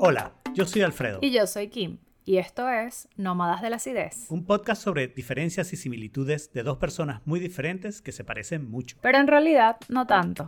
Hola, 0.00 0.32
yo 0.54 0.64
soy 0.64 0.82
Alfredo. 0.82 1.18
Y 1.22 1.32
yo 1.32 1.44
soy 1.48 1.70
Kim. 1.70 1.98
Y 2.24 2.36
esto 2.36 2.68
es 2.68 3.08
Nómadas 3.16 3.62
de 3.62 3.70
la 3.70 3.76
Acidez. 3.76 4.30
Un 4.30 4.46
podcast 4.46 4.80
sobre 4.80 5.08
diferencias 5.08 5.72
y 5.72 5.76
similitudes 5.76 6.52
de 6.52 6.62
dos 6.62 6.78
personas 6.78 7.20
muy 7.26 7.40
diferentes 7.40 8.00
que 8.00 8.12
se 8.12 8.22
parecen 8.22 8.70
mucho. 8.70 8.96
Pero 9.02 9.18
en 9.18 9.26
realidad 9.26 9.78
no 9.88 10.06
tanto. 10.06 10.46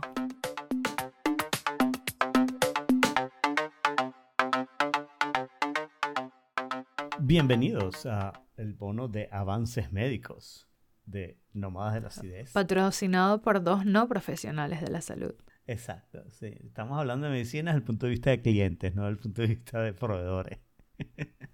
Bienvenidos 7.19 8.05
a 8.05 8.31
el 8.55 8.73
bono 8.73 9.09
de 9.09 9.27
avances 9.33 9.91
médicos 9.91 10.69
de 11.05 11.37
Nómadas 11.51 11.95
de 11.95 11.99
la 11.99 12.07
Acidez. 12.07 12.53
Patrocinado 12.53 13.41
por 13.41 13.61
dos 13.61 13.85
no 13.85 14.07
profesionales 14.07 14.79
de 14.79 14.91
la 14.91 15.01
salud. 15.01 15.35
Exacto, 15.71 16.21
sí. 16.31 16.53
Estamos 16.65 16.99
hablando 16.99 17.27
de 17.27 17.31
medicina 17.31 17.71
desde 17.71 17.77
el 17.79 17.85
punto 17.85 18.05
de 18.05 18.09
vista 18.09 18.29
de 18.29 18.41
clientes, 18.41 18.93
no 18.93 19.03
desde 19.03 19.11
el 19.13 19.19
punto 19.19 19.41
de 19.41 19.47
vista 19.47 19.81
de 19.81 19.93
proveedores. 19.93 20.59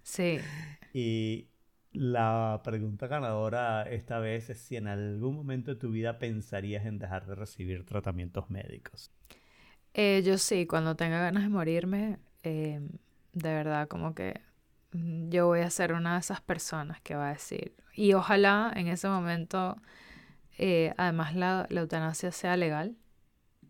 Sí. 0.02 0.40
Y 0.92 1.50
la 1.92 2.60
pregunta 2.64 3.06
ganadora 3.06 3.82
esta 3.82 4.18
vez 4.18 4.50
es 4.50 4.58
si 4.58 4.76
en 4.76 4.88
algún 4.88 5.36
momento 5.36 5.70
de 5.72 5.76
tu 5.78 5.90
vida 5.90 6.18
pensarías 6.18 6.84
en 6.84 6.98
dejar 6.98 7.26
de 7.26 7.36
recibir 7.36 7.84
tratamientos 7.84 8.50
médicos. 8.50 9.12
Eh, 9.94 10.22
yo 10.24 10.36
sí, 10.36 10.66
cuando 10.66 10.96
tenga 10.96 11.20
ganas 11.20 11.44
de 11.44 11.48
morirme, 11.50 12.18
eh, 12.42 12.80
de 13.34 13.54
verdad 13.54 13.86
como 13.86 14.14
que 14.16 14.40
mm, 14.92 15.28
yo 15.28 15.46
voy 15.46 15.60
a 15.60 15.70
ser 15.70 15.92
una 15.92 16.14
de 16.14 16.20
esas 16.20 16.40
personas 16.40 17.00
que 17.02 17.14
va 17.14 17.28
a 17.28 17.32
decir. 17.34 17.76
Y 17.94 18.14
ojalá 18.14 18.72
en 18.74 18.88
ese 18.88 19.08
momento, 19.08 19.76
eh, 20.56 20.92
además 20.96 21.36
la, 21.36 21.66
la 21.70 21.82
eutanasia 21.82 22.32
sea 22.32 22.56
legal 22.56 22.96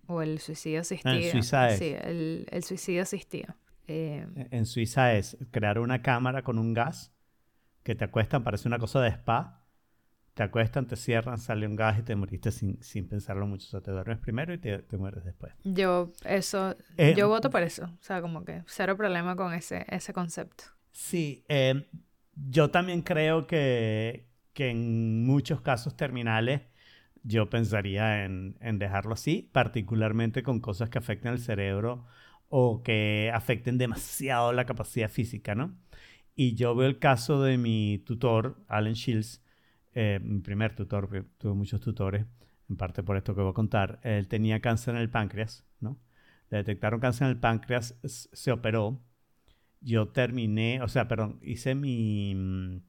o 0.09 0.23
el 0.23 0.41
suicidio 0.41 0.81
asistido. 0.81 1.15
En 1.15 1.31
Suiza 1.31 1.71
es. 1.71 1.79
Sí, 1.79 1.95
el, 2.03 2.47
el 2.51 2.65
suicidio 2.65 3.03
asistido. 3.03 3.55
Eh, 3.87 4.27
En 4.51 4.67
Suiza 4.67 5.15
es 5.15 5.37
crear 5.51 5.79
una 5.79 6.03
cámara 6.03 6.43
con 6.43 6.59
un 6.59 6.75
gas 6.75 7.13
que 7.85 7.95
te 7.95 8.05
acuestan, 8.05 8.43
parece 8.45 8.69
una 8.69 8.79
cosa 8.79 9.01
de 9.01 9.11
spa. 9.11 9.55
Te 10.35 10.43
acuestan, 10.45 10.87
te 10.87 10.95
cierran, 10.97 11.39
sale 11.39 11.67
un 11.67 11.75
gas 11.75 11.99
y 11.99 12.03
te 12.03 12.15
moriste 12.15 12.53
sin, 12.53 12.81
sin 12.83 13.09
pensarlo 13.09 13.47
mucho. 13.47 13.67
O 13.67 13.71
sea, 13.71 13.81
te 13.81 13.91
duermes 13.91 14.19
primero 14.19 14.53
y 14.55 14.59
te, 14.59 14.79
te 14.79 14.97
mueres 14.97 15.25
después. 15.25 15.53
yo, 15.65 16.13
eso, 16.25 16.77
Eh, 16.97 17.15
yo 17.17 17.29
voto 17.29 17.51
por 17.51 17.63
eso. 17.63 17.85
O 17.87 18.03
sea, 18.03 18.21
como 18.23 18.45
que 18.45 18.63
cero 18.67 18.97
problema 18.97 19.35
con 19.37 19.53
ese, 19.53 19.85
ese 19.89 20.13
concepto. 20.13 20.65
Sí, 20.93 21.45
eh, 21.49 21.89
yo 22.35 22.71
también 22.71 23.03
creo 23.03 23.47
que, 23.49 24.29
que 24.53 24.71
en 24.71 25.25
muchos 25.25 25.61
casos 25.61 25.97
terminales 25.97 26.63
yo 27.29 27.51
pensaría 27.51 28.25
en, 28.25 28.57
en 28.61 28.79
dejarlo 28.79 29.13
así, 29.15 29.49
particularmente 29.53 30.43
con 30.43 30.61
cosas 30.61 30.89
que 30.89 30.99
afecten 30.99 31.33
al 31.33 31.39
cerebro 31.39 32.07
o 32.49 32.83
que 32.83 33.31
afecten 33.35 33.79
demasiado 33.79 34.53
la 34.53 34.65
capacidad 34.65 35.11
física, 35.11 35.55
¿no? 35.55 35.77
Y 36.35 36.55
yo 36.55 36.75
veo 36.75 36.89
el 36.89 36.99
caso 36.99 37.43
de 37.43 37.59
mi 37.59 37.99
tutor, 38.07 38.65
Alan 38.69 38.95
Shields, 38.95 39.43
eh, 39.95 40.21
mi 40.23 40.41
primer 40.41 40.75
tutor, 40.75 41.09
porque 41.09 41.29
tuve 41.39 41.55
muchos 41.55 41.81
tutores, 41.81 42.25
en 42.71 42.77
parte 42.77 43.03
por 43.03 43.17
esto 43.17 43.35
que 43.35 43.43
voy 43.43 43.51
a 43.51 43.55
contar. 43.55 44.01
Él 44.03 44.29
tenía 44.29 44.61
cáncer 44.61 44.95
en 44.95 45.03
el 45.03 45.11
páncreas, 45.11 45.67
¿no? 45.81 45.99
Le 46.51 46.59
detectaron 46.59 47.01
cáncer 47.01 47.27
en 47.27 47.33
el 47.33 47.41
páncreas, 47.41 47.99
se 48.05 48.53
operó. 48.53 49.03
Yo 49.81 50.09
terminé, 50.09 50.81
o 50.83 50.89
sea, 50.89 51.09
perdón, 51.09 51.41
hice 51.43 51.75
mi, 51.75 52.35
mm, 52.35 52.81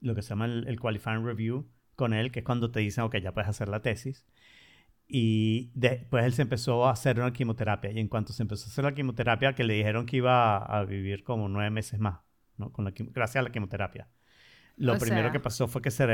lo 0.00 0.14
que 0.14 0.22
se 0.22 0.30
llama 0.30 0.46
el 0.46 0.78
qualifying 0.80 1.24
review 1.24 1.66
con 1.96 2.12
él, 2.14 2.30
que 2.32 2.40
es 2.40 2.44
cuando 2.44 2.70
te 2.70 2.80
dicen, 2.80 3.04
ok, 3.04 3.16
ya 3.18 3.32
puedes 3.32 3.48
hacer 3.48 3.68
la 3.68 3.80
tesis. 3.82 4.24
Y 5.06 5.70
después 5.74 6.24
él 6.24 6.32
se 6.32 6.42
empezó 6.42 6.86
a 6.86 6.92
hacer 6.92 7.20
una 7.20 7.32
quimioterapia. 7.32 7.90
Y 7.92 8.00
en 8.00 8.08
cuanto 8.08 8.32
se 8.32 8.42
empezó 8.42 8.66
a 8.66 8.68
hacer 8.72 8.84
la 8.84 8.94
quimioterapia, 8.94 9.54
que 9.54 9.64
le 9.64 9.74
dijeron 9.74 10.06
que 10.06 10.18
iba 10.18 10.56
a, 10.58 10.84
vivir 10.84 11.24
como 11.24 11.48
nueve 11.48 11.70
meses 11.70 12.00
más, 12.00 12.20
¿no? 12.56 12.72
Con 12.72 12.84
la, 12.86 12.92
gracias 12.96 13.36
a 13.36 13.42
la 13.42 13.52
quimioterapia. 13.52 14.08
Lo 14.76 14.94
O 14.94 14.98
primero 14.98 15.24
sea- 15.24 15.32
que 15.32 15.40
pasó 15.40 15.68
fue 15.68 15.82
que 15.82 15.90
se, 15.90 16.06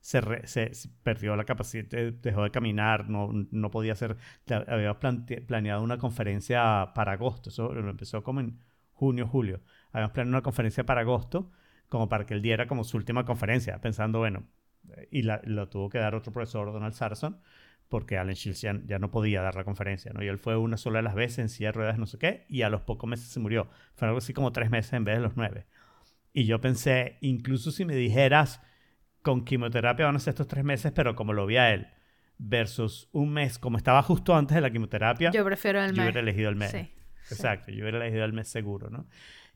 se, 0.00 0.20
re- 0.20 0.46
se- 0.46 0.74
se 0.74 0.88
perdió 1.02 1.36
la 1.36 1.44
capacidad, 1.44 1.86
dejó 1.88 2.42
de 2.44 2.50
caminar, 2.50 3.08
no, 3.08 3.30
no 3.32 3.70
podía 3.70 3.92
hacer. 3.92 4.16
Había 4.68 4.98
planeado 4.98 5.82
una 5.82 5.98
conferencia 5.98 6.92
para 6.94 7.12
agosto. 7.12 7.50
Eso 7.50 7.72
lo 7.72 7.90
empezó 7.90 8.22
como 8.22 8.40
en 8.40 8.58
junio, 8.92 9.26
julio. 9.28 9.60
Habíamos 9.92 10.12
planeado 10.12 10.36
una 10.38 10.42
conferencia 10.42 10.84
para 10.84 11.02
agosto, 11.02 11.50
como 11.88 12.08
para 12.08 12.26
que 12.26 12.34
él 12.34 12.42
diera 12.42 12.66
como 12.66 12.84
su 12.84 12.96
última 12.96 13.24
conferencia, 13.24 13.80
pensando, 13.80 14.18
bueno, 14.18 14.44
y 15.10 15.22
la, 15.22 15.40
lo 15.44 15.68
tuvo 15.68 15.88
que 15.88 15.98
dar 15.98 16.14
otro 16.14 16.32
profesor, 16.32 16.72
Donald 16.72 16.94
Sarson, 16.94 17.40
porque 17.88 18.16
Alan 18.16 18.34
Shields 18.34 18.60
ya, 18.62 18.80
ya 18.86 18.98
no 18.98 19.10
podía 19.10 19.42
dar 19.42 19.54
la 19.54 19.64
conferencia, 19.64 20.12
¿no? 20.14 20.22
Y 20.22 20.28
él 20.28 20.38
fue 20.38 20.56
una 20.56 20.76
sola 20.76 20.98
de 21.00 21.02
las 21.02 21.14
veces 21.14 21.38
en 21.40 21.48
silla 21.48 21.68
de 21.68 21.72
ruedas, 21.72 21.98
no 21.98 22.06
sé 22.06 22.18
qué, 22.18 22.46
y 22.48 22.62
a 22.62 22.70
los 22.70 22.80
pocos 22.82 23.08
meses 23.08 23.26
se 23.28 23.38
murió. 23.40 23.68
Fue 23.94 24.08
algo 24.08 24.18
así 24.18 24.32
como 24.32 24.52
tres 24.52 24.70
meses 24.70 24.92
en 24.94 25.04
vez 25.04 25.16
de 25.16 25.22
los 25.22 25.36
nueve. 25.36 25.66
Y 26.32 26.44
yo 26.46 26.60
pensé, 26.60 27.18
incluso 27.20 27.70
si 27.70 27.84
me 27.84 27.94
dijeras, 27.94 28.62
con 29.20 29.44
quimioterapia 29.44 30.06
van 30.06 30.16
a 30.16 30.18
ser 30.18 30.30
estos 30.32 30.48
tres 30.48 30.64
meses, 30.64 30.90
pero 30.92 31.14
como 31.14 31.32
lo 31.34 31.44
vi 31.46 31.58
a 31.58 31.72
él, 31.74 31.86
versus 32.38 33.08
un 33.12 33.32
mes, 33.32 33.58
como 33.58 33.76
estaba 33.76 34.02
justo 34.02 34.34
antes 34.34 34.54
de 34.54 34.60
la 34.62 34.70
quimioterapia, 34.70 35.30
Yo 35.30 35.44
prefiero 35.44 35.80
el 35.82 35.90
yo 35.90 35.96
mes. 35.96 36.04
hubiera 36.04 36.20
elegido 36.20 36.48
el 36.48 36.56
mes. 36.56 36.70
Sí. 36.70 36.90
Exacto, 37.30 37.70
yo 37.72 37.82
hubiera 37.82 37.98
elegido 37.98 38.24
el 38.24 38.32
mes 38.32 38.48
seguro, 38.48 38.90
¿no? 38.90 39.06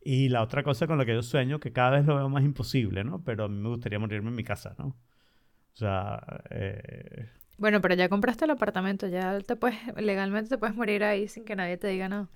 Y 0.00 0.28
la 0.28 0.42
otra 0.42 0.62
cosa 0.62 0.86
con 0.86 0.98
la 0.98 1.04
que 1.04 1.14
yo 1.14 1.22
sueño, 1.22 1.60
que 1.60 1.72
cada 1.72 1.90
vez 1.90 2.06
lo 2.06 2.16
veo 2.16 2.28
más 2.28 2.44
imposible, 2.44 3.04
¿no? 3.04 3.22
Pero 3.24 3.44
a 3.44 3.48
mí 3.48 3.56
me 3.60 3.68
gustaría 3.68 3.98
morirme 3.98 4.28
en 4.30 4.36
mi 4.36 4.44
casa, 4.44 4.74
¿no? 4.78 4.86
O 4.88 5.76
sea, 5.76 6.20
eh, 6.50 7.28
Bueno, 7.58 7.80
pero 7.80 7.94
ya 7.94 8.08
compraste 8.08 8.44
el 8.44 8.50
apartamento, 8.50 9.06
ya 9.08 9.38
te 9.40 9.56
puedes, 9.56 9.78
legalmente 9.96 10.50
te 10.50 10.58
puedes 10.58 10.76
morir 10.76 11.04
ahí 11.04 11.28
sin 11.28 11.44
que 11.44 11.56
nadie 11.56 11.76
te 11.78 11.88
diga 11.88 12.08
nada. 12.08 12.28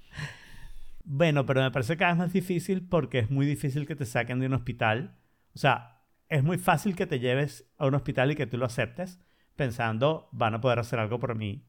bueno, 1.05 1.47
pero 1.47 1.63
me 1.63 1.71
parece 1.71 1.97
cada 1.97 2.13
vez 2.13 2.19
más 2.19 2.33
difícil 2.33 2.87
porque 2.87 3.19
es 3.21 3.31
muy 3.31 3.47
difícil 3.47 3.87
que 3.87 3.97
te 3.97 4.07
saquen 4.07 4.39
de 4.41 4.47
un 4.47 4.55
hospital. 4.55 5.17
O 5.55 5.59
sea, 5.59 6.03
es 6.29 6.43
muy 6.45 6.59
fácil 6.59 6.95
que 6.97 7.07
te 7.07 7.19
lleves 7.21 7.69
a 7.79 7.87
un 7.87 7.95
hospital 7.95 8.31
y 8.31 8.37
que 8.37 8.47
tú 8.47 8.57
lo 8.59 8.67
aceptes 8.67 9.21
pensando, 9.57 10.29
van 10.33 10.55
a 10.55 10.61
poder 10.61 10.79
hacer 10.79 10.99
algo 10.99 11.19
por 11.19 11.35
mí. 11.37 11.67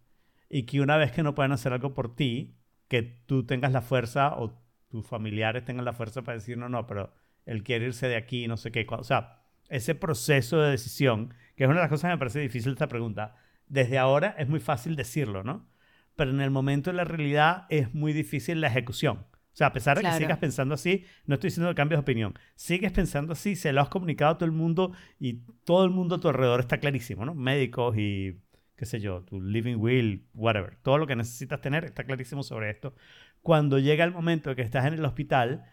Y 0.49 0.63
que 0.65 0.81
una 0.81 0.97
vez 0.97 1.11
que 1.11 1.23
no 1.23 1.35
pueden 1.35 1.51
hacer 1.51 1.73
algo 1.73 1.93
por 1.93 2.15
ti, 2.15 2.57
que 2.91 3.03
tú 3.25 3.45
tengas 3.45 3.71
la 3.71 3.81
fuerza 3.81 4.35
o 4.35 4.61
tus 4.89 5.07
familiares 5.07 5.63
tengan 5.63 5.85
la 5.85 5.93
fuerza 5.93 6.23
para 6.23 6.37
decir, 6.37 6.57
no, 6.57 6.67
no, 6.67 6.87
pero 6.87 7.13
él 7.45 7.63
quiere 7.63 7.85
irse 7.85 8.09
de 8.09 8.17
aquí, 8.17 8.49
no 8.49 8.57
sé 8.57 8.69
qué. 8.73 8.85
O 8.89 9.05
sea, 9.05 9.43
ese 9.69 9.95
proceso 9.95 10.59
de 10.59 10.71
decisión, 10.71 11.33
que 11.55 11.63
es 11.63 11.69
una 11.69 11.77
de 11.77 11.83
las 11.83 11.89
cosas 11.89 12.09
que 12.09 12.15
me 12.15 12.17
parece 12.17 12.41
difícil 12.41 12.73
esta 12.73 12.89
pregunta, 12.89 13.37
desde 13.67 13.97
ahora 13.97 14.35
es 14.37 14.49
muy 14.49 14.59
fácil 14.59 14.97
decirlo, 14.97 15.41
¿no? 15.41 15.69
Pero 16.17 16.31
en 16.31 16.41
el 16.41 16.51
momento 16.51 16.89
de 16.89 16.97
la 16.97 17.05
realidad 17.05 17.65
es 17.69 17.93
muy 17.93 18.11
difícil 18.11 18.59
la 18.59 18.67
ejecución. 18.67 19.19
O 19.19 19.55
sea, 19.55 19.67
a 19.67 19.73
pesar 19.73 19.95
de 19.95 20.01
Claro. 20.01 20.17
que 20.17 20.25
sigas 20.25 20.39
pensando 20.39 20.73
así, 20.73 21.05
no 21.25 21.35
estoy 21.35 21.47
diciendo 21.47 21.69
que 21.69 21.75
cambies 21.75 21.97
de 21.97 22.01
opinión. 22.01 22.33
Sigues 22.55 22.91
pensando 22.91 23.31
así, 23.31 23.55
se 23.55 23.71
lo 23.71 23.79
has 23.79 23.87
comunicado 23.87 24.33
a 24.33 24.37
todo 24.37 24.47
el 24.47 24.51
mundo 24.51 24.91
y 25.17 25.45
todo 25.63 25.85
el 25.85 25.91
mundo 25.91 26.15
a 26.15 26.19
tu 26.19 26.27
alrededor 26.27 26.59
está 26.59 26.77
clarísimo, 26.77 27.23
¿no? 27.23 27.35
Médicos 27.35 27.97
y 27.97 28.41
qué 28.81 28.87
sé 28.87 28.99
yo, 28.99 29.21
tu 29.21 29.39
living 29.39 29.75
will, 29.75 30.25
whatever. 30.33 30.75
Todo 30.81 30.97
lo 30.97 31.05
que 31.05 31.15
necesitas 31.15 31.61
tener 31.61 31.85
está 31.85 32.03
clarísimo 32.03 32.41
sobre 32.41 32.71
esto. 32.71 32.95
Cuando 33.43 33.77
llega 33.77 34.03
el 34.03 34.11
momento 34.11 34.49
de 34.49 34.55
que 34.55 34.63
estás 34.63 34.85
en 34.85 34.95
el 34.95 35.05
hospital, 35.05 35.65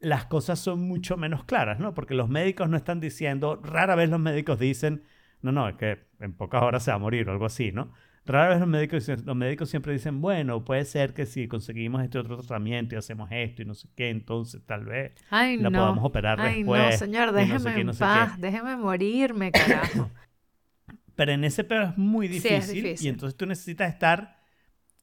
las 0.00 0.24
cosas 0.24 0.58
son 0.58 0.80
mucho 0.80 1.18
menos 1.18 1.44
claras, 1.44 1.78
¿no? 1.78 1.92
Porque 1.92 2.14
los 2.14 2.30
médicos 2.30 2.70
no 2.70 2.78
están 2.78 3.00
diciendo, 3.00 3.60
rara 3.62 3.96
vez 3.96 4.08
los 4.08 4.18
médicos 4.18 4.58
dicen, 4.58 5.02
no, 5.42 5.52
no, 5.52 5.68
es 5.68 5.76
que 5.76 6.06
en 6.20 6.32
pocas 6.32 6.62
horas 6.62 6.82
se 6.84 6.90
va 6.90 6.94
a 6.94 6.98
morir 6.98 7.28
o 7.28 7.32
algo 7.32 7.44
así, 7.44 7.70
¿no? 7.70 7.92
Rara 8.24 8.48
vez 8.48 8.60
los 8.60 8.68
médicos, 8.68 9.06
los 9.26 9.36
médicos 9.36 9.68
siempre 9.68 9.92
dicen, 9.92 10.22
bueno, 10.22 10.64
puede 10.64 10.86
ser 10.86 11.12
que 11.12 11.26
si 11.26 11.48
conseguimos 11.48 12.02
este 12.02 12.18
otro 12.18 12.38
tratamiento 12.38 12.94
y 12.94 12.98
hacemos 12.98 13.28
esto 13.30 13.60
y 13.60 13.66
no 13.66 13.74
sé 13.74 13.88
qué, 13.94 14.08
entonces 14.08 14.62
tal 14.64 14.86
vez 14.86 15.12
Ay, 15.28 15.58
la 15.58 15.68
no. 15.68 15.80
podamos 15.80 16.02
operar 16.02 16.40
Ay, 16.40 16.60
después. 16.60 16.82
no, 16.82 16.92
señor, 16.92 17.28
y 17.28 17.32
no 17.46 17.58
sé 17.58 17.68
déjeme 17.68 17.74
qué, 17.74 17.84
no 17.84 17.92
paz, 17.92 18.32
qué. 18.36 18.40
déjeme 18.40 18.76
morirme, 18.78 19.52
carajo. 19.52 20.10
Pero 21.18 21.32
en 21.32 21.44
ese 21.44 21.64
pedo 21.64 21.84
es 21.84 21.98
muy 21.98 22.28
Sí, 22.30 22.48
difícil, 22.48 22.54
es 22.54 22.68
difícil. 22.68 23.06
y 23.06 23.08
entonces 23.10 23.36
tú 23.38 23.46
necesitas 23.46 23.92
estar 23.92 24.38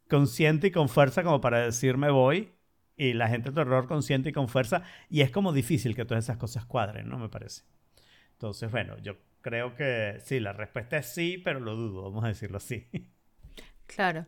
consciente 0.09 0.67
y 0.67 0.71
con 0.71 0.89
fuerza 0.89 1.23
como 1.23 1.41
para 1.41 1.61
decir 1.65 1.97
me 1.97 2.11
voy 2.11 2.51
y 2.97 3.13
la 3.13 3.29
gente 3.29 3.49
a 3.49 3.53
tu 3.53 3.61
alrededor 3.61 3.87
consciente 3.87 4.29
y 4.29 4.33
con 4.33 4.49
fuerza 4.49 4.83
y 5.09 5.21
es 5.21 5.31
como 5.31 5.53
difícil 5.53 5.95
que 5.95 6.05
todas 6.05 6.25
esas 6.25 6.37
cosas 6.37 6.65
cuadren, 6.65 7.09
¿no? 7.09 7.19
Me 7.19 7.29
parece. 7.29 7.63
Entonces, 8.33 8.71
bueno, 8.71 8.97
yo 8.99 9.17
creo 9.41 9.75
que 9.75 10.17
sí, 10.23 10.39
la 10.41 10.53
respuesta 10.53 10.97
es 10.97 11.07
sí, 11.07 11.39
pero 11.43 11.59
lo 11.61 11.75
dudo, 11.75 12.03
vamos 12.03 12.25
a 12.25 12.29
decirlo 12.29 12.57
así. 12.57 12.87
Claro. 13.87 14.27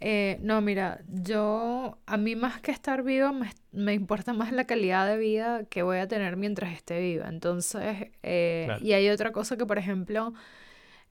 Eh, 0.00 0.38
no, 0.42 0.60
mira, 0.60 1.00
yo, 1.08 1.98
a 2.06 2.16
mí 2.18 2.36
más 2.36 2.60
que 2.60 2.70
estar 2.70 3.02
viva, 3.02 3.32
me, 3.32 3.50
me 3.72 3.94
importa 3.94 4.32
más 4.34 4.52
la 4.52 4.66
calidad 4.66 5.06
de 5.08 5.16
vida 5.16 5.64
que 5.70 5.82
voy 5.82 5.98
a 5.98 6.08
tener 6.08 6.36
mientras 6.36 6.72
esté 6.74 7.00
viva. 7.00 7.28
Entonces, 7.28 8.08
eh, 8.22 8.68
Claro. 8.68 8.82
y 8.82 8.92
hay 8.92 9.08
otra 9.08 9.32
cosa 9.32 9.56
que, 9.56 9.64
por 9.66 9.78
ejemplo, 9.78 10.34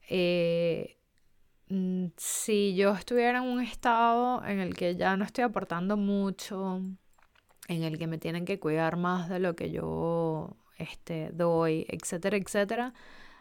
eh, 0.08 0.98
mm, 1.68 2.06
si 2.16 2.74
yo 2.76 2.94
estuviera 2.94 3.38
en 3.38 3.44
un 3.44 3.60
estado 3.60 4.44
en 4.44 4.60
el 4.60 4.74
que 4.74 4.96
ya 4.96 5.16
no 5.16 5.24
estoy 5.24 5.44
aportando 5.44 5.96
mucho, 5.96 6.80
en 7.68 7.82
el 7.82 7.98
que 7.98 8.06
me 8.06 8.18
tienen 8.18 8.44
que 8.44 8.60
cuidar 8.60 8.96
más 8.96 9.28
de 9.28 9.40
lo 9.40 9.56
que 9.56 9.70
yo 9.70 10.56
este, 10.78 11.30
doy, 11.32 11.86
etcétera, 11.88 12.36
etcétera, 12.36 12.94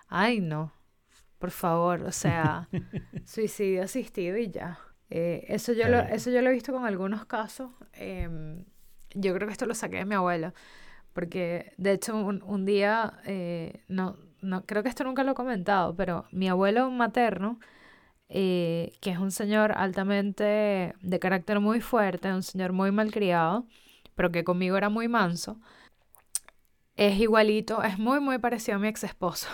ay, 0.07 0.39
no, 0.39 0.73
por 1.39 1.51
favor, 1.51 2.03
o 2.03 2.11
sea, 2.11 2.69
suicidio 3.25 3.83
asistido 3.83 4.37
y 4.37 4.49
ya. 4.49 4.79
Eh, 5.09 5.45
eso, 5.49 5.73
yo 5.73 5.87
lo, 5.87 5.99
eso 5.99 6.31
yo 6.31 6.41
lo 6.41 6.49
he 6.49 6.53
visto 6.53 6.73
con 6.73 6.85
algunos 6.85 7.25
casos. 7.25 7.71
em, 7.93 8.65
yo 9.13 9.33
creo 9.33 9.47
que 9.47 9.53
esto 9.53 9.65
lo 9.65 9.75
saqué 9.75 9.97
de 9.97 10.05
mi 10.05 10.15
abuelo, 10.15 10.53
porque 11.13 11.73
de 11.77 11.93
hecho 11.93 12.17
un, 12.17 12.65
día, 12.65 13.19
eh, 13.25 13.83
no, 13.87 14.17
no, 14.45 14.65
creo 14.65 14.83
que 14.83 14.89
esto 14.89 15.03
nunca 15.03 15.23
lo 15.23 15.31
he 15.31 15.35
comentado, 15.35 15.95
pero 15.95 16.25
mi 16.31 16.47
abuelo 16.49 16.89
materno, 16.91 17.59
eh, 18.29 18.93
que 19.01 19.11
es 19.11 19.19
un 19.19 19.31
señor 19.31 19.73
altamente 19.75 20.93
de 21.01 21.19
carácter 21.19 21.59
muy 21.59 21.81
fuerte, 21.81 22.31
un 22.33 22.43
señor 22.43 22.73
muy 22.73 22.91
malcriado, 22.91 23.67
pero 24.15 24.31
que 24.31 24.43
conmigo 24.43 24.77
era 24.77 24.89
muy 24.89 25.07
manso, 25.07 25.59
es 26.95 27.19
igualito, 27.19 27.83
es 27.83 27.99
muy, 27.99 28.21
muy 28.21 28.37
parecido 28.37 28.77
a 28.77 28.79
mi 28.79 28.87
ex 28.87 29.03
esposo. 29.03 29.49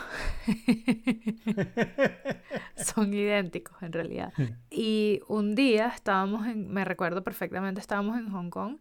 Son 2.76 3.12
idénticos 3.14 3.82
en 3.82 3.92
realidad. 3.92 4.32
Y 4.70 5.22
un 5.28 5.56
día 5.56 5.88
estábamos 5.88 6.46
en, 6.46 6.72
me 6.72 6.86
recuerdo 6.86 7.24
perfectamente, 7.24 7.82
estábamos 7.82 8.20
en 8.20 8.30
Hong 8.30 8.52
Kong 8.52 8.78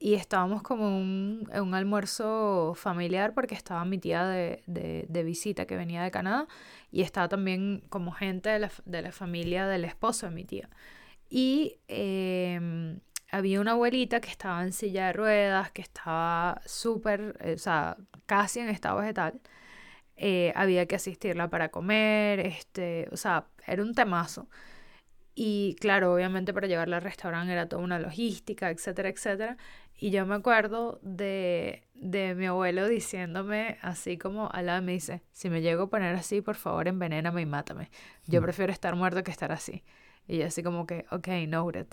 y 0.00 0.14
estábamos 0.14 0.62
como 0.62 0.88
un, 0.98 1.46
en 1.52 1.62
un 1.62 1.74
almuerzo 1.74 2.72
familiar 2.74 3.34
porque 3.34 3.54
estaba 3.54 3.84
mi 3.84 3.98
tía 3.98 4.24
de, 4.24 4.62
de, 4.66 5.24
visita 5.24 5.66
que 5.66 5.76
venía 5.76 6.02
de 6.02 6.10
Canadá 6.10 6.48
y 6.90 7.02
estaba 7.02 7.28
también 7.28 7.84
como 7.90 8.10
gente 8.10 8.48
de 8.48 8.60
la, 8.60 8.72
de 8.86 9.02
la 9.02 9.12
familia 9.12 9.66
del 9.68 9.84
esposo 9.84 10.26
de 10.26 10.32
mi 10.32 10.44
tía. 10.44 10.70
Y 11.28 11.78
eh, 11.88 12.98
había 13.30 13.60
una 13.60 13.72
abuelita 13.72 14.20
que 14.20 14.30
estaba 14.30 14.62
en 14.62 14.72
silla 14.72 15.08
de 15.08 15.12
ruedas, 15.12 15.70
que 15.70 15.82
estaba 15.82 16.62
súper, 16.64 17.36
eh, 17.40 17.54
o 17.54 17.58
sea, 17.58 17.96
casi 18.26 18.60
en 18.60 18.70
estado 18.70 19.00
vegetal. 19.00 19.40
Eh, 20.16 20.52
había 20.56 20.86
que 20.86 20.96
asistirla 20.96 21.48
para 21.50 21.70
comer, 21.70 22.40
este, 22.40 23.08
o 23.12 23.16
sea, 23.16 23.46
era 23.66 23.82
un 23.82 23.94
temazo. 23.94 24.48
Y 25.34 25.76
claro, 25.80 26.12
obviamente 26.12 26.52
para 26.52 26.66
llevarla 26.66 26.96
al 26.96 27.02
restaurante 27.02 27.52
era 27.52 27.68
toda 27.68 27.82
una 27.82 27.98
logística, 27.98 28.70
etcétera, 28.70 29.08
etcétera. 29.08 29.56
Y 29.96 30.10
yo 30.10 30.26
me 30.26 30.34
acuerdo 30.34 30.98
de, 31.02 31.86
de 31.94 32.34
mi 32.34 32.46
abuelo 32.46 32.88
diciéndome 32.88 33.78
así 33.82 34.16
como 34.16 34.50
al 34.50 34.66
lado 34.66 34.82
me 34.82 34.92
dice, 34.92 35.22
si 35.32 35.50
me 35.50 35.60
llego 35.60 35.84
a 35.84 35.90
poner 35.90 36.14
así, 36.16 36.40
por 36.40 36.56
favor 36.56 36.88
envenéname 36.88 37.42
y 37.42 37.46
mátame. 37.46 37.90
Yo 38.26 38.40
mm. 38.40 38.44
prefiero 38.44 38.72
estar 38.72 38.96
muerto 38.96 39.22
que 39.22 39.30
estar 39.30 39.52
así. 39.52 39.84
Y 40.26 40.38
yo 40.38 40.46
así 40.46 40.62
como 40.62 40.86
que, 40.86 41.04
ok, 41.10 41.28
noted. 41.48 41.86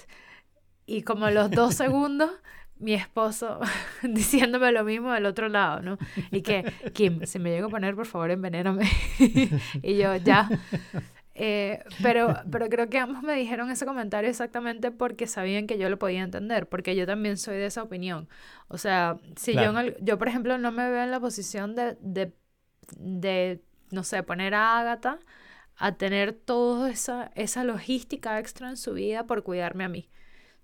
Y 0.85 1.01
como 1.01 1.25
a 1.25 1.31
los 1.31 1.51
dos 1.51 1.75
segundos, 1.75 2.31
mi 2.79 2.93
esposo 2.93 3.59
diciéndome 4.03 4.71
lo 4.71 4.83
mismo 4.83 5.11
del 5.11 5.25
otro 5.25 5.49
lado, 5.49 5.81
¿no? 5.81 5.97
Y 6.31 6.41
que, 6.41 6.63
Kim, 6.93 7.25
si 7.25 7.39
me 7.39 7.49
llego 7.49 7.67
a 7.67 7.71
poner, 7.71 7.95
por 7.95 8.05
favor, 8.05 8.31
envenéname. 8.31 8.89
y 9.81 9.97
yo, 9.97 10.15
ya. 10.15 10.49
Eh, 11.39 11.83
pero, 12.01 12.35
pero 12.49 12.67
creo 12.67 12.89
que 12.89 12.97
ambos 12.97 13.21
me 13.21 13.35
dijeron 13.35 13.69
ese 13.69 13.85
comentario 13.85 14.27
exactamente 14.29 14.89
porque 14.91 15.27
sabían 15.27 15.67
que 15.67 15.77
yo 15.77 15.87
lo 15.89 15.99
podía 15.99 16.23
entender, 16.23 16.67
porque 16.67 16.95
yo 16.95 17.05
también 17.05 17.37
soy 17.37 17.57
de 17.57 17.67
esa 17.67 17.83
opinión. 17.83 18.27
O 18.69 18.77
sea, 18.79 19.19
si 19.35 19.53
yo, 19.59 19.71
yo, 20.01 20.17
por 20.17 20.27
ejemplo, 20.29 20.57
no 20.57 20.71
me 20.71 20.89
veo 20.89 21.03
en 21.03 21.11
la 21.11 21.19
posición 21.19 21.75
de, 21.75 21.95
de, 22.01 22.33
de 22.97 23.61
no 23.91 24.03
sé, 24.03 24.23
poner 24.23 24.55
a 24.55 24.79
Agatha 24.79 25.19
a 25.77 25.95
tener 25.97 26.33
toda 26.33 26.89
esa, 26.89 27.31
esa 27.35 27.63
logística 27.63 28.39
extra 28.39 28.69
en 28.69 28.77
su 28.77 28.93
vida 28.93 29.27
por 29.27 29.43
cuidarme 29.43 29.83
a 29.83 29.89
mí. 29.89 30.09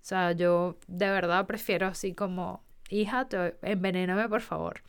O 0.02 0.06
sea, 0.06 0.32
yo 0.32 0.78
de 0.88 1.08
verdad 1.10 1.46
prefiero 1.46 1.86
así 1.88 2.14
como, 2.14 2.64
hija, 2.90 3.28
te, 3.28 3.56
envenéname 3.62 4.28
por 4.28 4.40
favor. 4.42 4.82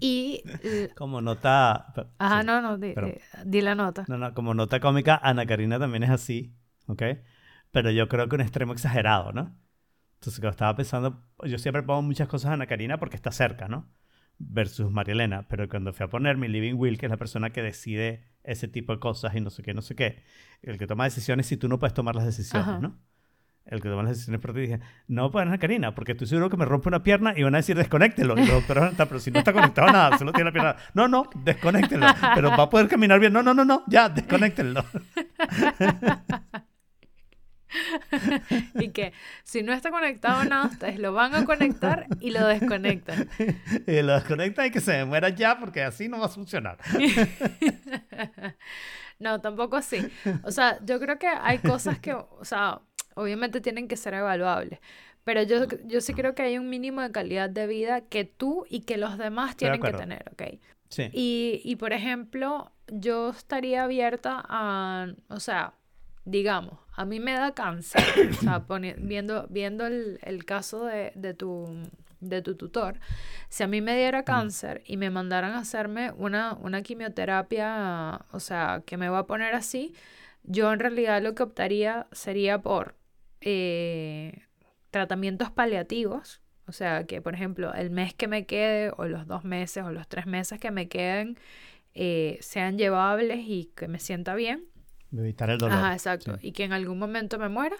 Y... 0.00 0.42
como 0.96 1.20
nota... 1.20 1.92
Ajá, 2.18 2.42
no, 2.42 2.60
no, 2.60 2.78
di, 2.78 2.94
di, 3.44 3.60
la 3.60 3.74
nota. 3.74 4.04
No, 4.08 4.18
no, 4.18 4.34
como 4.34 4.54
nota 4.54 4.80
cómica, 4.80 5.18
Ana 5.22 5.46
Karina 5.46 5.78
también 5.78 6.02
es 6.02 6.10
así, 6.10 6.54
¿ok? 6.86 7.02
Pero 7.70 7.90
yo 7.90 8.08
creo 8.08 8.28
que 8.28 8.36
un 8.36 8.42
extremo 8.42 8.72
exagerado, 8.72 9.32
¿no? 9.32 9.56
Entonces, 10.14 10.40
cuando 10.40 10.50
estaba 10.50 10.76
pensando, 10.76 11.22
yo 11.44 11.58
siempre 11.58 11.82
pongo 11.82 12.02
muchas 12.02 12.28
cosas 12.28 12.50
a 12.50 12.54
Ana 12.54 12.66
Karina 12.66 12.98
porque 12.98 13.16
está 13.16 13.30
cerca, 13.30 13.68
¿no? 13.68 13.86
Versus 14.38 14.90
María 14.90 15.14
Elena. 15.14 15.46
Pero 15.48 15.68
cuando 15.68 15.92
fui 15.92 16.04
a 16.04 16.08
poner 16.08 16.36
mi 16.36 16.48
Living 16.48 16.74
Will, 16.74 16.98
que 16.98 17.06
es 17.06 17.10
la 17.10 17.16
persona 17.16 17.50
que 17.50 17.62
decide 17.62 18.24
ese 18.42 18.68
tipo 18.68 18.92
de 18.92 19.00
cosas 19.00 19.34
y 19.34 19.40
no 19.40 19.50
sé 19.50 19.62
qué, 19.62 19.74
no 19.74 19.82
sé 19.82 19.94
qué, 19.94 20.22
el 20.62 20.78
que 20.78 20.86
toma 20.86 21.04
decisiones 21.04 21.46
si 21.46 21.56
tú 21.56 21.68
no 21.68 21.78
puedes 21.78 21.94
tomar 21.94 22.14
las 22.14 22.24
decisiones, 22.24 22.80
¿no? 22.80 22.98
El 23.66 23.80
que 23.80 23.88
toma 23.88 24.02
las 24.02 24.12
decisiones 24.12 24.40
por 24.40 24.52
ti, 24.54 24.60
dije, 24.60 24.80
no 25.08 25.30
pueden 25.30 25.52
a 25.52 25.58
Karina, 25.58 25.94
porque 25.94 26.12
estoy 26.12 26.26
seguro 26.26 26.48
que 26.48 26.56
me 26.56 26.64
rompe 26.64 26.88
una 26.88 27.02
pierna 27.02 27.34
y 27.36 27.42
van 27.42 27.54
a 27.54 27.58
decir 27.58 27.76
desconéctelo. 27.76 28.36
Y 28.38 28.42
el 28.42 28.48
doctor, 28.48 28.92
pero 28.96 29.20
si 29.20 29.30
no 29.30 29.38
está 29.38 29.52
conectado 29.52 29.88
a 29.88 29.92
nada, 29.92 30.18
solo 30.18 30.32
tiene 30.32 30.50
la 30.50 30.52
pierna. 30.52 30.76
No, 30.94 31.08
no, 31.08 31.28
desconéctelo. 31.44 32.06
Pero 32.34 32.50
va 32.50 32.64
a 32.64 32.70
poder 32.70 32.88
caminar 32.88 33.18
bien. 33.18 33.32
No, 33.32 33.42
no, 33.42 33.54
no, 33.54 33.64
no, 33.64 33.84
ya, 33.88 34.08
desconéctelo. 34.08 34.84
y 38.74 38.90
que 38.90 39.12
si 39.44 39.62
no 39.62 39.72
está 39.72 39.90
conectado 39.90 40.44
nada, 40.44 40.66
ustedes 40.66 40.98
lo 40.98 41.12
van 41.12 41.34
a 41.34 41.44
conectar 41.44 42.06
y 42.20 42.30
lo 42.30 42.46
desconectan. 42.46 43.28
Y 43.86 44.02
lo 44.02 44.14
desconectan 44.14 44.66
y 44.66 44.70
que 44.70 44.80
se 44.80 45.04
muera 45.04 45.28
ya, 45.28 45.58
porque 45.58 45.82
así 45.82 46.08
no 46.08 46.18
va 46.18 46.26
a 46.26 46.30
funcionar. 46.30 46.78
no, 49.18 49.40
tampoco 49.40 49.76
así. 49.76 50.06
O 50.42 50.50
sea, 50.50 50.78
yo 50.84 50.98
creo 50.98 51.18
que 51.18 51.28
hay 51.28 51.58
cosas 51.58 51.98
que, 51.98 52.14
o 52.14 52.44
sea, 52.44 52.80
obviamente 53.16 53.60
tienen 53.60 53.88
que 53.88 53.96
ser 53.96 54.14
evaluables. 54.14 54.78
Pero 55.24 55.42
yo, 55.42 55.66
yo 55.86 56.00
sí 56.00 56.14
creo 56.14 56.36
que 56.36 56.42
hay 56.42 56.56
un 56.56 56.70
mínimo 56.70 57.00
de 57.00 57.10
calidad 57.10 57.50
de 57.50 57.66
vida 57.66 58.02
que 58.02 58.24
tú 58.24 58.64
y 58.70 58.82
que 58.82 58.96
los 58.96 59.18
demás 59.18 59.56
tienen 59.56 59.80
que 59.80 59.92
tener, 59.92 60.24
¿ok? 60.30 60.60
Sí. 60.88 61.10
Y, 61.12 61.60
y, 61.64 61.74
por 61.76 61.92
ejemplo, 61.92 62.70
yo 62.86 63.30
estaría 63.30 63.82
abierta 63.82 64.44
a, 64.48 65.08
o 65.28 65.40
sea, 65.40 65.72
digamos, 66.24 66.78
a 66.94 67.04
mí 67.04 67.18
me 67.18 67.32
da 67.32 67.54
cáncer, 67.54 68.04
o 68.30 68.34
sea, 68.34 68.64
viendo, 68.98 69.46
viendo 69.50 69.86
el, 69.86 70.20
el 70.22 70.44
caso 70.44 70.84
de, 70.84 71.10
de, 71.16 71.34
tu, 71.34 71.66
de 72.20 72.40
tu 72.42 72.54
tutor, 72.54 73.00
si 73.48 73.64
a 73.64 73.66
mí 73.66 73.80
me 73.80 73.96
diera 73.96 74.22
cáncer 74.24 74.82
y 74.86 74.96
me 74.96 75.10
mandaran 75.10 75.54
a 75.54 75.58
hacerme 75.58 76.12
una, 76.12 76.54
una 76.54 76.82
quimioterapia, 76.82 78.26
o 78.30 78.38
sea, 78.38 78.84
que 78.86 78.96
me 78.96 79.08
va 79.08 79.20
a 79.20 79.26
poner 79.26 79.54
así, 79.54 79.92
yo 80.44 80.72
en 80.72 80.78
realidad 80.78 81.20
lo 81.20 81.34
que 81.34 81.42
optaría 81.42 82.06
sería 82.12 82.62
por 82.62 82.94
eh, 83.48 84.42
tratamientos 84.90 85.52
paliativos, 85.52 86.42
o 86.66 86.72
sea, 86.72 87.06
que 87.06 87.22
por 87.22 87.32
ejemplo 87.32 87.72
el 87.74 87.90
mes 87.90 88.12
que 88.12 88.26
me 88.26 88.44
quede 88.44 88.90
o 88.96 89.04
los 89.04 89.28
dos 89.28 89.44
meses 89.44 89.84
o 89.84 89.92
los 89.92 90.08
tres 90.08 90.26
meses 90.26 90.58
que 90.58 90.72
me 90.72 90.88
queden 90.88 91.38
eh, 91.94 92.38
sean 92.40 92.76
llevables 92.76 93.38
y 93.46 93.70
que 93.76 93.86
me 93.86 94.00
sienta 94.00 94.34
bien. 94.34 94.64
Evitar 95.12 95.48
el 95.50 95.58
dolor. 95.58 95.78
Ajá, 95.78 95.92
exacto. 95.92 96.36
Y 96.42 96.50
que 96.50 96.64
en 96.64 96.72
algún 96.72 96.98
momento 96.98 97.38
me 97.38 97.48
muera 97.48 97.76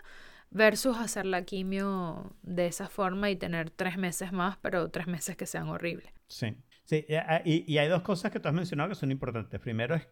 versus 0.51 0.97
hacer 0.99 1.27
la 1.27 1.43
quimio 1.43 2.37
de 2.43 2.69
esa 2.69 2.89
forma 2.89 3.29
y 3.29 3.35
tener 3.35 3.71
tres 3.71 3.99
meses 3.99 4.31
más, 4.31 4.59
pero 4.59 4.89
tres 4.93 5.09
meses 5.09 5.37
que 5.37 5.47
sean 5.47 5.69
horribles. 5.69 6.13
Sí, 6.29 6.55
sí, 6.85 7.05
y, 7.45 7.73
y 7.73 7.79
hay 7.79 7.89
dos 7.89 8.03
cosas 8.03 8.31
que 8.31 8.39
tú 8.39 8.47
has 8.47 8.55
mencionado 8.55 8.89
que 8.89 8.95
son 8.95 9.11
importantes. 9.11 9.59
Primero 9.59 9.97
es 9.97 10.07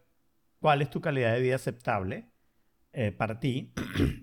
cuál 0.59 0.81
es 0.81 0.89
tu 0.89 0.99
calidad 0.99 1.33
de 1.33 1.39
vida 1.39 1.55
aceptable 1.55 2.25
eh, 2.95 3.11
para 3.11 3.39
ti 3.39 3.73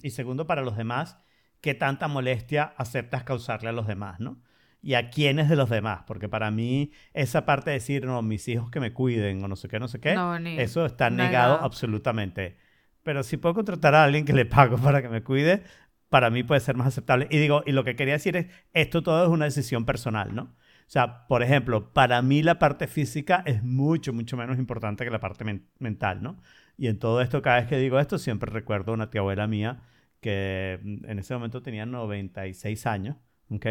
y 0.02 0.10
segundo 0.10 0.46
para 0.46 0.62
los 0.62 0.76
demás, 0.76 1.18
qué 1.60 1.74
tanta 1.74 2.08
molestia 2.08 2.74
aceptas 2.76 3.22
causarle 3.22 3.68
a 3.68 3.72
los 3.72 3.86
demás, 3.86 4.18
¿no? 4.18 4.40
Y 4.82 4.94
a 4.94 5.10
quiénes 5.10 5.48
de 5.48 5.56
los 5.56 5.70
demás, 5.70 6.04
porque 6.06 6.28
para 6.28 6.50
mí 6.50 6.90
esa 7.12 7.44
parte 7.44 7.70
de 7.70 7.74
decir, 7.74 8.04
no, 8.04 8.20
mis 8.22 8.48
hijos 8.48 8.70
que 8.70 8.80
me 8.80 8.92
cuiden 8.92 9.44
o 9.44 9.48
no 9.48 9.54
sé 9.54 9.68
qué, 9.68 9.78
no 9.78 9.86
sé 9.86 10.00
qué, 10.00 10.16
eso 10.58 10.84
está 10.84 11.08
negado 11.10 11.60
absolutamente. 11.62 12.56
Pero 13.04 13.22
si 13.22 13.36
puedo 13.36 13.54
contratar 13.54 13.94
a 13.94 14.04
alguien 14.04 14.24
que 14.24 14.32
le 14.32 14.46
pago 14.46 14.78
para 14.78 15.02
que 15.02 15.08
me 15.08 15.22
cuide, 15.22 15.62
para 16.08 16.30
mí 16.30 16.42
puede 16.42 16.60
ser 16.60 16.74
más 16.74 16.88
aceptable. 16.88 17.28
Y 17.30 17.38
digo, 17.38 17.62
y 17.64 17.72
lo 17.72 17.84
que 17.84 17.94
quería 17.94 18.14
decir 18.14 18.36
es, 18.36 18.46
esto 18.72 19.02
todo 19.02 19.22
es 19.22 19.30
una 19.30 19.44
decisión 19.44 19.84
personal, 19.84 20.34
¿no? 20.34 20.42
O 20.42 20.90
sea, 20.92 21.26
por 21.26 21.42
ejemplo, 21.42 21.92
para 21.92 22.20
mí 22.20 22.42
la 22.42 22.58
parte 22.58 22.86
física 22.86 23.42
es 23.46 23.62
mucho, 23.62 24.12
mucho 24.12 24.36
menos 24.36 24.58
importante 24.58 25.04
que 25.04 25.10
la 25.10 25.20
parte 25.20 25.44
mental, 25.78 26.22
¿no? 26.22 26.38
Y 26.82 26.88
en 26.88 26.98
todo 26.98 27.20
esto, 27.20 27.42
cada 27.42 27.60
vez 27.60 27.68
que 27.68 27.78
digo 27.78 28.00
esto, 28.00 28.18
siempre 28.18 28.50
recuerdo 28.50 28.90
a 28.90 28.94
una 28.96 29.08
tía 29.08 29.20
abuela 29.20 29.46
mía 29.46 29.82
que 30.20 30.80
mm, 30.82 31.04
en 31.08 31.18
ese 31.20 31.32
momento 31.32 31.62
tenía 31.62 31.86
96 31.86 32.86
años, 32.86 33.18
¿ok? 33.50 33.66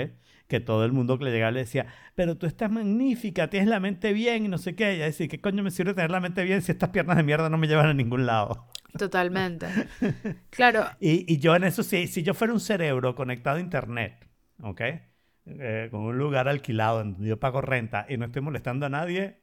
Que 0.48 0.62
todo 0.62 0.86
el 0.86 0.94
mundo 0.94 1.20
que 1.20 1.26
le 1.26 1.32
llegaba 1.32 1.52
le 1.52 1.60
decía, 1.60 1.88
pero 2.16 2.38
tú 2.38 2.46
estás 2.46 2.72
magnífica, 2.72 3.50
tienes 3.50 3.68
la 3.68 3.82
mente 3.82 4.14
bien 4.14 4.46
y 4.46 4.48
no 4.48 4.58
sé 4.58 4.78
qué. 4.78 4.94
Y 4.94 4.96
ella 4.96 5.06
decía, 5.08 5.28
¿qué 5.28 5.42
coño 5.42 5.62
me 5.62 5.72
sirve 5.72 5.94
tener 5.94 6.10
la 6.10 6.22
mente 6.22 6.46
bien 6.46 6.62
si 6.62 6.72
estas 6.72 6.92
piernas 6.92 7.18
de 7.18 7.24
mierda 7.24 7.50
no 7.50 7.58
me 7.58 7.68
llevan 7.68 7.88
a 7.88 7.94
ningún 7.94 8.26
lado? 8.26 8.70
Totalmente. 8.98 9.68
claro. 10.50 10.86
Y, 11.02 11.30
y 11.34 11.38
yo 11.38 11.54
en 11.54 11.66
eso, 11.66 11.84
sí, 11.84 12.08
si 12.08 12.24
yo 12.24 12.34
fuera 12.34 12.54
un 12.54 12.62
cerebro 12.62 13.14
conectado 13.14 13.58
a 13.58 13.60
internet, 13.60 14.26
¿ok? 14.62 14.82
Eh, 15.48 15.90
con 15.92 16.00
un 16.00 16.18
lugar 16.18 16.48
alquilado 16.48 17.00
donde 17.00 17.28
yo 17.28 17.38
pago 17.42 17.60
renta 17.60 18.06
y 18.08 18.16
no 18.16 18.24
estoy 18.24 18.42
molestando 18.42 18.86
a 18.86 18.90
nadie, 18.90 19.42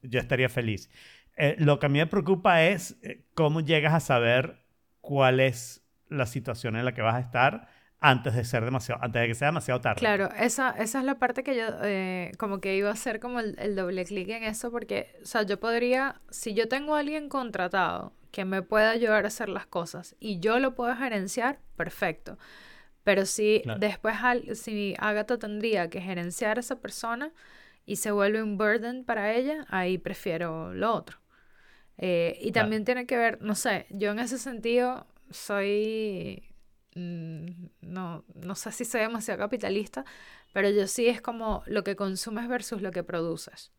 yo 0.00 0.18
estaría 0.18 0.48
feliz. 0.48 0.88
Eh, 1.36 1.56
lo 1.58 1.78
que 1.78 1.86
a 1.86 1.88
mí 1.88 1.98
me 1.98 2.06
preocupa 2.06 2.62
es 2.64 2.96
eh, 3.02 3.24
cómo 3.34 3.60
llegas 3.60 3.92
a 3.92 4.00
saber 4.00 4.64
cuál 5.00 5.40
es 5.40 5.82
la 6.08 6.26
situación 6.26 6.76
en 6.76 6.84
la 6.84 6.94
que 6.94 7.02
vas 7.02 7.14
a 7.14 7.20
estar 7.20 7.68
antes 8.00 8.34
de 8.34 8.44
ser 8.44 8.64
demasiado, 8.64 9.02
antes 9.02 9.22
de 9.22 9.28
que 9.28 9.34
sea 9.34 9.48
demasiado 9.48 9.80
tarde. 9.80 9.98
Claro, 9.98 10.30
esa, 10.38 10.70
esa 10.70 10.98
es 10.98 11.04
la 11.04 11.18
parte 11.18 11.42
que 11.42 11.56
yo 11.56 11.64
eh, 11.82 12.32
como 12.38 12.60
que 12.60 12.76
iba 12.76 12.90
a 12.90 12.92
hacer 12.92 13.20
como 13.20 13.40
el, 13.40 13.56
el 13.58 13.74
doble 13.74 14.04
clic 14.04 14.28
en 14.28 14.44
eso, 14.44 14.70
porque, 14.70 15.16
o 15.22 15.26
sea, 15.26 15.42
yo 15.42 15.58
podría, 15.58 16.20
si 16.30 16.54
yo 16.54 16.68
tengo 16.68 16.94
a 16.94 17.00
alguien 17.00 17.28
contratado 17.28 18.12
que 18.30 18.44
me 18.44 18.62
pueda 18.62 18.90
ayudar 18.90 19.24
a 19.24 19.28
hacer 19.28 19.48
las 19.48 19.66
cosas 19.66 20.14
y 20.20 20.40
yo 20.40 20.58
lo 20.58 20.74
puedo 20.74 20.94
gerenciar, 20.94 21.58
perfecto. 21.76 22.38
Pero 23.02 23.24
si 23.24 23.62
después, 23.78 24.16
si 24.54 24.94
Agatha 24.98 25.38
tendría 25.38 25.88
que 25.88 26.00
gerenciar 26.00 26.56
a 26.56 26.60
esa 26.60 26.80
persona 26.80 27.32
y 27.86 27.96
se 27.96 28.10
vuelve 28.10 28.42
un 28.42 28.58
burden 28.58 29.04
para 29.04 29.32
ella, 29.32 29.64
ahí 29.70 29.96
prefiero 29.96 30.74
lo 30.74 30.92
otro. 30.92 31.18
Eh, 31.98 32.38
y 32.42 32.52
también 32.52 32.84
tiene 32.84 33.06
que 33.06 33.16
ver, 33.16 33.40
no 33.42 33.54
sé, 33.54 33.86
yo 33.90 34.10
en 34.10 34.18
ese 34.18 34.38
sentido 34.38 35.06
soy, 35.30 36.42
mm, 36.94 37.46
no, 37.80 38.24
no 38.34 38.54
sé 38.54 38.72
si 38.72 38.84
soy 38.84 39.00
demasiado 39.00 39.40
capitalista, 39.40 40.04
pero 40.52 40.70
yo 40.70 40.86
sí 40.86 41.08
es 41.08 41.20
como 41.20 41.62
lo 41.66 41.84
que 41.84 41.96
consumes 41.96 42.48
versus 42.48 42.82
lo 42.82 42.90
que 42.90 43.02
produces. 43.02 43.72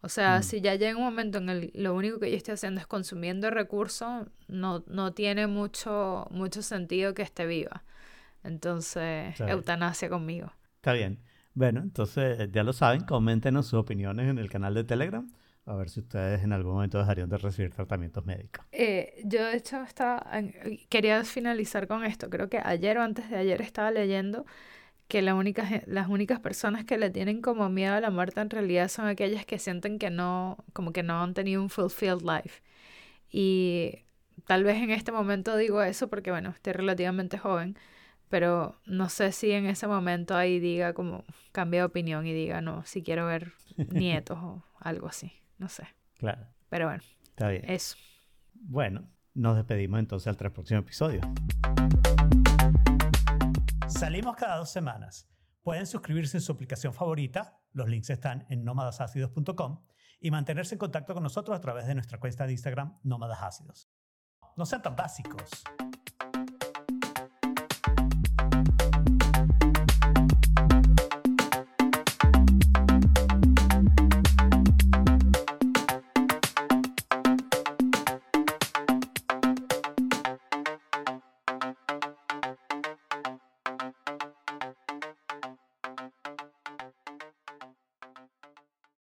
O 0.00 0.08
sea, 0.08 0.40
mm. 0.40 0.42
si 0.42 0.60
ya 0.60 0.74
llega 0.74 0.98
un 0.98 1.04
momento 1.04 1.38
en 1.38 1.48
el 1.48 1.70
lo 1.74 1.94
único 1.94 2.18
que 2.18 2.30
yo 2.30 2.36
estoy 2.36 2.54
haciendo 2.54 2.80
es 2.80 2.86
consumiendo 2.86 3.50
recursos, 3.50 4.26
no, 4.48 4.84
no 4.86 5.14
tiene 5.14 5.46
mucho, 5.46 6.26
mucho 6.30 6.60
sentido 6.62 7.14
que 7.14 7.22
esté 7.22 7.46
viva. 7.46 7.84
Entonces, 8.42 9.40
eutanasia 9.40 10.10
conmigo. 10.10 10.52
Está 10.76 10.92
bien. 10.92 11.20
Bueno, 11.54 11.80
entonces 11.80 12.50
ya 12.52 12.62
lo 12.62 12.74
saben, 12.74 13.04
coméntenos 13.04 13.66
sus 13.66 13.80
opiniones 13.80 14.28
en 14.28 14.38
el 14.38 14.50
canal 14.50 14.74
de 14.74 14.84
Telegram. 14.84 15.26
A 15.66 15.74
ver 15.74 15.88
si 15.88 16.00
ustedes 16.00 16.42
en 16.42 16.52
algún 16.52 16.74
momento 16.74 16.98
dejarían 16.98 17.28
de 17.28 17.38
recibir 17.38 17.70
tratamientos 17.72 18.24
médicos. 18.24 18.64
Eh, 18.72 19.22
yo, 19.24 19.44
de 19.44 19.56
hecho, 19.56 19.82
estaba, 19.82 20.26
quería 20.90 21.24
finalizar 21.24 21.86
con 21.86 22.04
esto. 22.04 22.28
Creo 22.28 22.50
que 22.50 22.58
ayer 22.62 22.98
o 22.98 23.02
antes 23.02 23.30
de 23.30 23.36
ayer 23.36 23.62
estaba 23.62 23.90
leyendo 23.90 24.44
que 25.08 25.22
la 25.22 25.34
única, 25.34 25.82
las 25.86 26.08
únicas 26.08 26.40
personas 26.40 26.84
que 26.84 26.98
le 26.98 27.10
tienen 27.10 27.40
como 27.40 27.68
miedo 27.70 27.94
a 27.94 28.00
la 28.00 28.10
muerte 28.10 28.40
en 28.40 28.50
realidad 28.50 28.88
son 28.88 29.06
aquellas 29.06 29.46
que 29.46 29.58
sienten 29.58 29.98
que 29.98 30.10
no, 30.10 30.58
como 30.72 30.92
que 30.92 31.02
no 31.02 31.22
han 31.22 31.34
tenido 31.34 31.62
un 31.62 31.70
fulfilled 31.70 32.22
life. 32.22 32.62
Y 33.30 34.04
tal 34.46 34.64
vez 34.64 34.76
en 34.82 34.90
este 34.90 35.12
momento 35.12 35.56
digo 35.56 35.82
eso 35.82 36.08
porque, 36.08 36.30
bueno, 36.30 36.50
estoy 36.50 36.74
relativamente 36.74 37.38
joven 37.38 37.76
pero 38.34 38.80
no 38.86 39.08
sé 39.10 39.30
si 39.30 39.52
en 39.52 39.66
ese 39.66 39.86
momento 39.86 40.34
ahí 40.34 40.58
diga 40.58 40.92
como 40.92 41.24
cambie 41.52 41.78
de 41.78 41.84
opinión 41.84 42.26
y 42.26 42.32
diga 42.32 42.60
no, 42.60 42.84
si 42.84 43.02
quiero 43.02 43.26
ver 43.26 43.52
nietos 43.92 44.38
o 44.40 44.64
algo 44.80 45.06
así, 45.06 45.32
no 45.58 45.68
sé. 45.68 45.86
Claro. 46.18 46.46
Pero 46.68 46.86
bueno, 46.86 47.02
está 47.28 47.48
bien. 47.48 47.64
Eso. 47.68 47.96
Bueno, 48.52 49.08
nos 49.34 49.56
despedimos 49.56 49.98
entonces 49.98 50.28
hasta 50.28 50.46
el 50.46 50.52
próximo 50.52 50.80
episodio. 50.80 51.20
Salimos 53.88 54.36
cada 54.36 54.56
dos 54.56 54.70
semanas. 54.70 55.28
Pueden 55.62 55.86
suscribirse 55.86 56.36
en 56.36 56.42
su 56.42 56.52
aplicación 56.52 56.92
favorita, 56.92 57.58
los 57.72 57.88
links 57.88 58.10
están 58.10 58.46
en 58.48 58.64
nómadasácidos.com 58.64 59.84
y 60.20 60.30
mantenerse 60.30 60.74
en 60.74 60.78
contacto 60.78 61.14
con 61.14 61.22
nosotros 61.22 61.56
a 61.56 61.60
través 61.60 61.86
de 61.86 61.94
nuestra 61.94 62.18
cuenta 62.18 62.46
de 62.46 62.52
Instagram 62.52 62.98
Nómadas 63.02 63.42
Ácidos. 63.42 63.90
No 64.56 64.66
sean 64.66 64.82
tan 64.82 64.96
básicos. 64.96 65.64